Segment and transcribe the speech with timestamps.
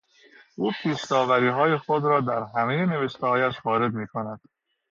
[0.55, 4.41] او پیشداوریهای خود را در همهی نوشتههایش وارد میکند.